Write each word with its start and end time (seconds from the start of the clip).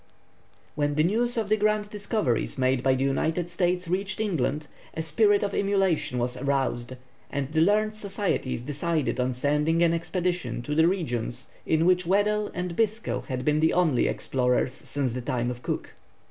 When 0.73 0.95
the 0.95 1.03
news 1.03 1.37
of 1.37 1.47
the 1.47 1.57
grand 1.57 1.91
discoveries 1.91 2.57
made 2.57 2.81
by 2.81 2.95
the 2.95 3.03
United 3.03 3.49
States 3.51 3.87
reached 3.87 4.19
England, 4.19 4.65
a 4.95 5.03
spirit 5.03 5.43
of 5.43 5.53
emulation 5.53 6.17
was 6.17 6.35
aroused, 6.37 6.95
and 7.29 7.51
the 7.53 7.61
learned 7.61 7.93
societies 7.93 8.63
decided 8.63 9.19
on 9.19 9.31
sending 9.35 9.83
an 9.83 9.93
expedition 9.93 10.63
to 10.63 10.73
the 10.73 10.87
regions 10.87 11.49
in 11.67 11.85
which 11.85 12.07
Weddell 12.07 12.49
and 12.55 12.75
Biscoe 12.75 13.21
had 13.27 13.45
been 13.45 13.59
the 13.59 13.73
only 13.73 14.07
explorers 14.07 14.73
since 14.73 15.13
the 15.13 15.21
time 15.21 15.51
of 15.51 15.61
Cook. 15.61 15.93